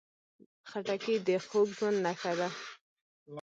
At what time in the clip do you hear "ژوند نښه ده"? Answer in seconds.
1.77-2.49